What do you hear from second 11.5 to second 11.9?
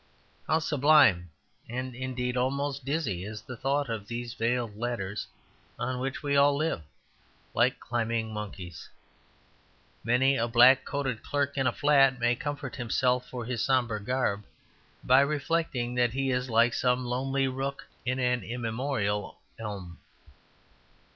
in a